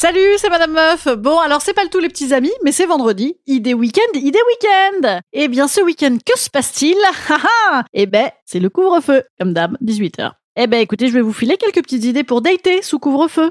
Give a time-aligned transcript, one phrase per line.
[0.00, 1.08] Salut, c'est Madame Meuf.
[1.16, 3.36] Bon, alors c'est pas le tout les petits amis, mais c'est vendredi.
[3.48, 5.18] Idée week-end, idée week-end.
[5.32, 6.96] Eh bien, ce week-end, que se passe-t-il?
[7.28, 10.30] Haha Eh ben, c'est le couvre-feu, comme d'hab, 18h.
[10.54, 13.50] Eh ben, écoutez, je vais vous filer quelques petites idées pour dater sous couvre-feu.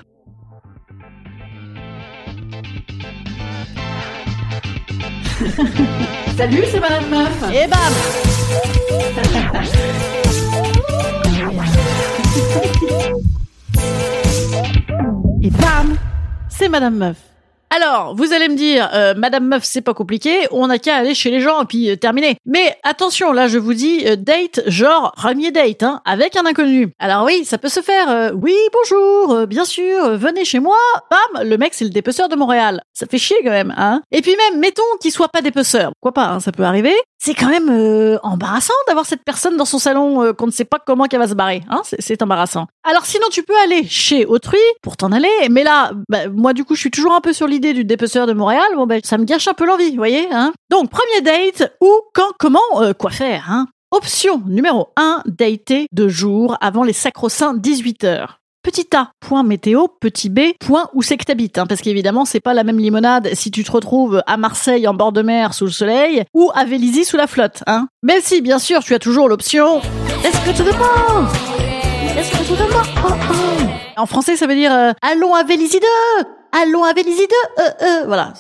[6.38, 7.44] Salut, c'est Madame Meuf.
[7.54, 7.94] Et bam
[15.44, 15.98] Et bam
[16.58, 17.18] C'est Madame Meuf.
[17.70, 21.14] Alors, vous allez me dire, euh, Madame Meuf, c'est pas compliqué, on n'a qu'à aller
[21.14, 22.38] chez les gens et puis euh, terminer.
[22.48, 26.94] Mais attention, là, je vous dis euh, date, genre premier date, hein, avec un inconnu.
[26.98, 28.32] Alors oui, ça peut se faire.
[28.34, 30.78] oui, bonjour, bien sûr, venez chez moi.
[31.12, 32.82] Bam, le mec, c'est le dépeceur de Montréal.
[32.94, 34.02] Ça fait chier quand même, hein.
[34.12, 35.92] Et puis même, mettons qu'il soit pas dépeceur.
[36.02, 36.96] Pourquoi pas, hein, ça peut arriver.
[37.28, 40.64] C'est quand même euh, embarrassant d'avoir cette personne dans son salon euh, qu'on ne sait
[40.64, 41.62] pas comment qu'elle va se barrer.
[41.70, 42.68] Hein c'est- embarrassant.
[42.90, 45.28] Alors sinon, tu peux aller chez autrui pour t'en aller.
[45.52, 48.28] Mais là, bah, moi du coup, je suis toujours un peu sur l'idée du dépeceur
[48.28, 48.64] de Montréal.
[48.78, 50.26] Bon, ben, ça me gâche un peu l'envie, vous voyez.
[50.32, 53.48] Hein Donc, premier date, où, quand, comment, euh, quoi faire.
[53.50, 58.40] Hein Option numéro 1, dater de jour avant les sacro-saints 18 heures.
[58.68, 62.42] Petit A, point météo, petit B, point où c'est que t'habites, hein, parce qu'évidemment, c'est
[62.42, 65.64] pas la même limonade si tu te retrouves à Marseille en bord de mer sous
[65.64, 67.88] le soleil ou à Vélizy sous la flotte, hein.
[68.04, 69.80] Mais si, bien sûr, tu as toujours l'option
[70.26, 71.30] Est-ce que tu demandes
[72.18, 74.02] Est-ce que tu demandes Oh.
[74.02, 75.88] En français, ça veut dire euh, Allons à Vélizy 2
[76.52, 78.06] Allons à Vélizy 2 euh, euh.
[78.06, 78.34] Voilà,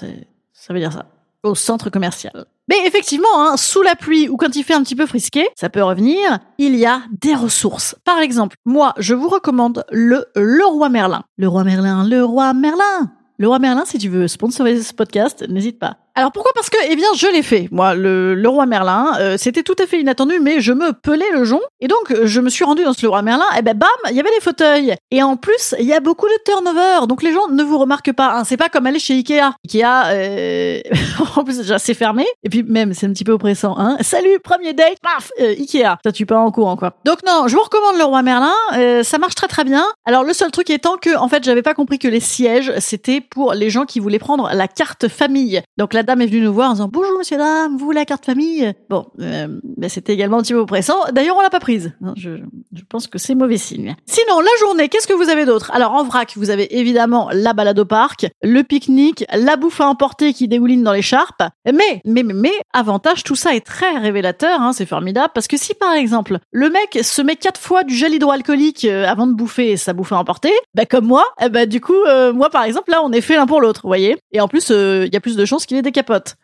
[0.52, 1.06] ça veut dire ça.
[1.44, 2.48] Au centre commercial.
[2.69, 5.69] Mais effectivement, hein, sous la pluie ou quand il fait un petit peu frisqué, ça
[5.69, 7.95] peut revenir, il y a des ressources.
[8.03, 11.23] Par exemple, moi, je vous recommande le Le Roi Merlin.
[11.38, 15.45] Le Roi Merlin, le Roi Merlin le roi Merlin, si tu veux sponsoriser ce podcast,
[15.47, 15.97] n'hésite pas.
[16.17, 16.51] Alors pourquoi?
[16.55, 17.67] Parce que, eh bien, je l'ai fait.
[17.72, 21.29] Moi, le, le roi Merlin, euh, c'était tout à fait inattendu, mais je me pelais
[21.31, 21.61] le jonc.
[21.79, 24.16] Et donc, je me suis rendue dans ce le roi Merlin, et ben bam, il
[24.16, 24.95] y avait des fauteuils.
[25.11, 27.05] Et en plus, il y a beaucoup de turnover.
[27.05, 28.31] Donc les gens ne vous remarquent pas.
[28.33, 28.44] Hein.
[28.45, 29.53] C'est pas comme aller chez Ikea.
[29.63, 30.79] Ikea, euh...
[31.35, 32.25] en plus, déjà, c'est fermé.
[32.41, 33.75] Et puis même, c'est un petit peu oppressant.
[33.78, 33.97] Hein.
[34.01, 35.99] Salut, premier date, paf, euh, Ikea.
[36.03, 36.95] Ça, tu pars en courant, quoi.
[37.05, 38.55] Donc non, je vous recommande le roi Merlin.
[38.75, 39.85] Euh, ça marche très très bien.
[40.05, 43.22] Alors le seul truc étant que, en fait, j'avais pas compris que les sièges, c'était
[43.22, 45.61] pour les gens qui voulaient prendre la carte famille.
[45.78, 48.06] Donc la dame est venue nous voir en disant bonjour monsieur dame, vous voulez la
[48.06, 50.95] carte famille Bon, euh, ben, c'était également un petit peu oppressant.
[51.12, 51.91] D'ailleurs, on l'a pas prise.
[52.00, 52.29] Non, Je,
[52.73, 53.95] je pense que c'est mauvais signe.
[54.06, 55.69] Sinon, la journée, qu'est-ce que vous avez d'autre?
[55.73, 59.88] Alors en vrac, vous avez évidemment la balade au parc, le pique-nique, la bouffe à
[59.88, 61.44] emporter qui dégouline dans l'écharpe.
[61.66, 64.62] Mais, mais, mais, mais, avantage, tout ça est très révélateur.
[64.62, 67.94] Hein, c'est formidable parce que si par exemple le mec se met quatre fois du
[67.94, 71.81] gel hydroalcoolique euh, avant de bouffer sa bouffe à emporter, bah comme moi, ben du
[71.81, 74.16] coup, euh, moi par exemple là, on est fait l'un pour l'autre, vous voyez?
[74.31, 75.91] Et en plus, euh, il y a plus de chances qu'il ait des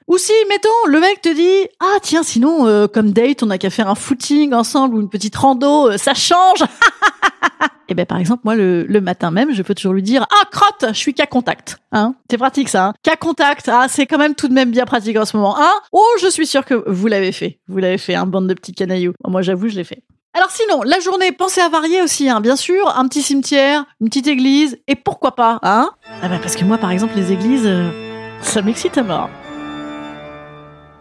[0.07, 3.57] Ou si, mettons, le mec te dit ah tiens, sinon euh, comme date, on a
[3.57, 6.63] qu'à faire un footing ensemble ou une petite rando, euh, ça change.
[7.89, 10.85] Et ben par exemple moi le, matin même je peux toujours lui dire ah crotte
[10.93, 12.15] je suis qu'à contact hein.
[12.31, 12.93] C'est pratique ça hein.
[13.03, 15.71] Qu'à contact ah c'est quand même tout de même bien pratique en ce moment hein.
[15.91, 17.59] Oh je suis sûre que vous l'avez fait.
[17.67, 19.13] Vous l'avez fait un bande de petits canailloux.
[19.27, 20.01] Moi j'avoue je l'ai fait.
[20.35, 24.07] Alors sinon, la journée, pensez à varier aussi, hein, bien sûr, un petit cimetière, une
[24.07, 25.91] petite église, et pourquoi pas, hein.
[26.23, 27.91] Ah bah parce que moi, par exemple, les églises, euh,
[28.41, 29.29] ça m'excite à mort.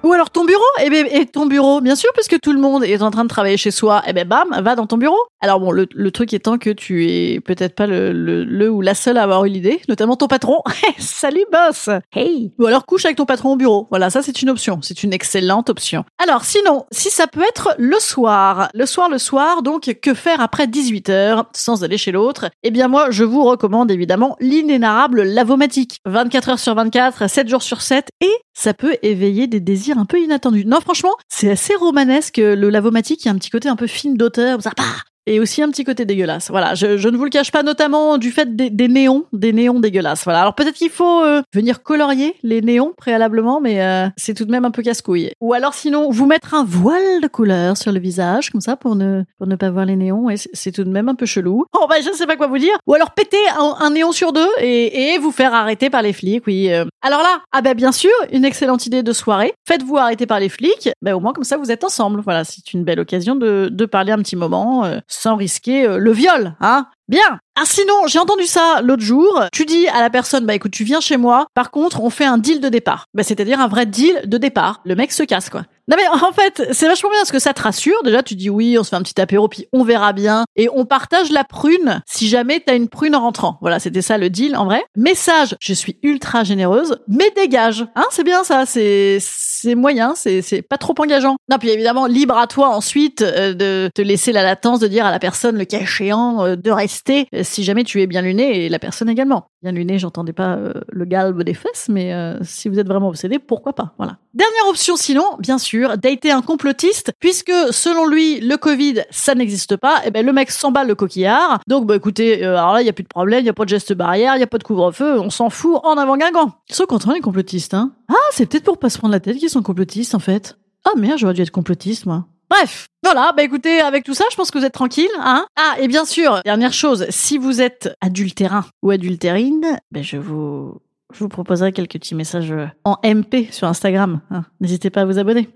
[0.05, 2.83] Ou alors ton bureau, et, ben, et ton bureau, bien sûr, puisque tout le monde
[2.83, 5.19] est en train de travailler chez soi, et ben bam, va dans ton bureau.
[5.41, 8.81] Alors bon, le, le truc étant que tu es peut-être pas le, le, le ou
[8.81, 10.61] la seule à avoir eu l'idée, notamment ton patron.
[10.99, 13.87] Salut boss Hey Ou alors couche avec ton patron au bureau.
[13.91, 16.05] Voilà, ça c'est une option, c'est une excellente option.
[16.19, 20.41] Alors sinon, si ça peut être le soir, le soir, le soir, donc que faire
[20.41, 22.47] après 18h sans aller chez l'autre?
[22.63, 25.99] Eh bien moi, je vous recommande évidemment l'inénarrable lavomatique.
[26.07, 30.05] 24 heures sur 24, 7 jours sur 7, et ça peut éveiller des désirs un
[30.05, 30.65] peu inattendus.
[30.65, 33.87] Non, franchement, c'est assez romanesque, le lavomatique, il y a un petit côté un peu
[33.87, 34.85] film d'auteur, ça, bah,
[35.27, 36.51] et aussi un petit côté dégueulasse.
[36.51, 39.53] Voilà, je, je ne vous le cache pas, notamment du fait des, des néons, des
[39.53, 40.25] néons dégueulasses.
[40.25, 44.45] Voilà, alors peut-être qu'il faut euh, venir colorier les néons préalablement, mais euh, c'est tout
[44.45, 45.31] de même un peu casse-couille.
[45.41, 48.95] Ou alors sinon, vous mettre un voile de couleur sur le visage, comme ça, pour
[48.97, 51.67] ne, pour ne pas voir les néons, et c'est- tout de même un peu chelou.
[51.75, 52.75] Oh bah je sais pas quoi vous dire.
[52.87, 56.15] Ou alors péter un, un néon sur deux et, et vous faire arrêter par les
[56.15, 56.73] flics, oui.
[56.73, 56.87] euh.
[57.03, 59.53] Alors là, ah bah bien sûr, une excellente idée de soirée.
[59.69, 62.21] Faites-vous arrêter par les flics, bah au moins comme ça vous êtes ensemble.
[62.25, 65.99] Voilà, c'est une belle occasion de, de parler un petit moment euh, sans risquer euh,
[65.99, 66.87] le viol, hein.
[67.09, 67.39] Bien.
[67.57, 69.43] Ah sinon, j'ai entendu ça l'autre jour.
[69.53, 71.47] Tu dis à la personne, bah écoute, tu viens chez moi.
[71.53, 73.07] Par contre, on fait un deal de départ.
[73.13, 74.81] Bah c'est-à-dire un vrai deal de départ.
[74.85, 75.65] Le mec se casse quoi.
[75.89, 78.01] Non mais en fait, c'est vachement bien parce que ça te rassure.
[78.05, 80.69] Déjà, tu dis oui, on se fait un petit apéro puis on verra bien et
[80.73, 83.59] on partage la prune si jamais t'as une prune en rentrant.
[83.61, 84.85] Voilà, c'était ça le deal en vrai.
[84.97, 87.87] Message, je suis ultra généreuse, mais dégage.
[87.97, 88.65] Hein, c'est bien ça.
[88.67, 91.37] C'est c'est moyen, c'est c'est pas trop engageant.
[91.51, 95.07] Non puis évidemment libre à toi ensuite euh, de te laisser la latence de dire
[95.07, 98.23] à la personne le cas échéant euh, de rester euh, si jamais tu es bien
[98.23, 99.52] luné et la personne également.
[99.63, 103.09] Bien luné, j'entendais pas euh, le galbe des fesses, mais euh, si vous êtes vraiment
[103.09, 103.95] obsédé, pourquoi pas.
[103.97, 104.17] Voilà.
[104.35, 109.77] Dernière option sinon, bien sûr, dater un complotiste, puisque selon lui, le Covid, ça n'existe
[109.77, 111.61] pas, et ben le mec s'emballe le coquillard.
[111.69, 113.53] Donc bah écoutez, euh, alors là, il y a plus de problème, il y a
[113.53, 116.17] pas de geste barrière, il y a pas de couvre-feu, on s'en fout en avant
[116.17, 116.53] Guingamp.
[116.69, 117.93] Ils sont contents les complotistes, hein.
[118.09, 120.59] Ah, c'est peut-être pour pas se prendre la tête qu'ils sont complotistes en fait.
[120.85, 122.27] Ah merde, j'aurais dû être complotiste moi.
[122.63, 125.47] Bref, voilà, bah écoutez, avec tout ça, je pense que vous êtes tranquille, hein.
[125.57, 130.77] Ah, et bien sûr, dernière chose, si vous êtes adultérin ou adultérine, ben je vous
[131.13, 132.55] je vous proposerai quelques petits messages
[132.85, 134.21] en MP sur Instagram.
[134.31, 134.45] hein.
[134.61, 135.49] N'hésitez pas à vous abonner.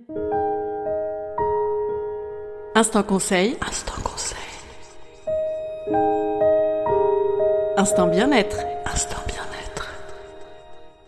[2.74, 3.56] Instant conseil.
[3.64, 4.38] Instant conseil.
[7.76, 8.56] Instant bien-être.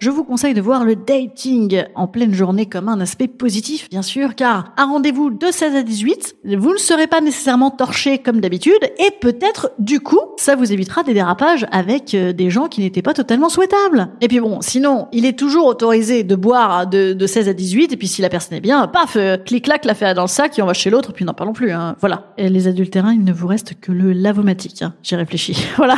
[0.00, 4.02] Je vous conseille de voir le dating en pleine journée comme un aspect positif, bien
[4.02, 8.40] sûr, car un rendez-vous de 16 à 18, vous ne serez pas nécessairement torché comme
[8.40, 12.80] d'habitude, et peut-être, du coup, ça vous évitera des dérapages avec euh, des gens qui
[12.80, 14.10] n'étaient pas totalement souhaitables.
[14.20, 17.92] Et puis bon, sinon, il est toujours autorisé de boire de, de 16 à 18,
[17.92, 20.56] et puis si la personne est bien, paf, euh, clic-clac, la fait dans le sac,
[20.60, 21.96] et on va chez l'autre, puis n'en parlons plus, hein.
[21.98, 22.32] Voilà.
[22.38, 24.94] Et les adultérins, il ne vous reste que le lavomatique, hein.
[25.02, 25.56] J'ai réfléchi.
[25.76, 25.96] voilà.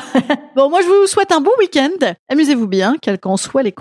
[0.56, 2.14] bon, moi, je vous souhaite un bon week-end.
[2.30, 3.72] Amusez-vous bien, quelles qu'en soient les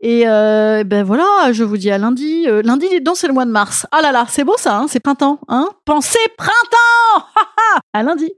[0.00, 2.44] Et euh, ben voilà, je vous dis à lundi.
[2.46, 3.86] Euh, lundi, donc, c'est le mois de mars.
[3.92, 7.26] Ah là là, c'est beau ça, hein, c'est printemps, hein Pensez printemps
[7.92, 8.32] À lundi